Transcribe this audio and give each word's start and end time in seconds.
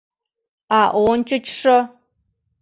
А 0.79 0.81
ончычшо! 1.09 1.77